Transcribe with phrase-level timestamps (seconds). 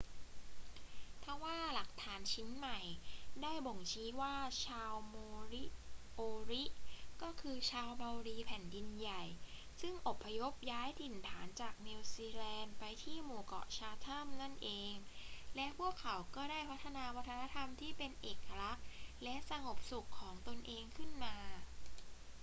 [1.23, 2.79] ทว่าหลักฐานชิ้นใหม่
[3.41, 4.35] ได้บ่งชี้ว่า
[4.65, 5.15] ชาวโม
[5.53, 5.63] ริ
[6.13, 6.63] โอริ
[7.21, 9.23] ก็คือชาวเมารีแผ่นดินใหญ่
[9.81, 14.93] ซึ่งอพยพย้ายถิ่นฐานจากนิวซีแลนด์ไปที่หมู่เกาะชาแธมนั่นเอง
[15.55, 18.85] และพวกเขาก็ได้พัฒนาวัฒนธรรมที่เป็นเอกลักษณ์
[19.23, 21.35] และสงบสุขของตนเองขึ้นมา